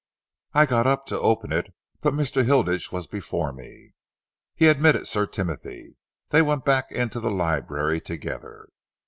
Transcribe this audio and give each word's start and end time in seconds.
I 0.53 0.65
got 0.65 0.87
up, 0.87 1.05
to 1.13 1.19
open 1.19 1.51
it 1.53 1.75
but 2.01 2.15
Mr. 2.15 2.43
Hilditch 2.43 2.91
was 2.91 3.05
before 3.05 3.53
me. 3.53 3.93
He 4.55 4.65
admitted 4.67 5.05
Sir 5.07 5.27
Timothy. 5.27 5.99
They 6.29 6.41
went 6.41 6.65
back 6.65 6.91
into 6.91 7.19
the 7.19 7.29
library 7.29 8.01
together. 8.01 8.69